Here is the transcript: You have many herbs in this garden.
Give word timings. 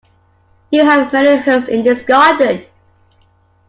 You 0.71 0.83
have 0.83 1.13
many 1.13 1.47
herbs 1.47 1.67
in 1.67 1.83
this 1.83 2.01
garden. 2.01 2.65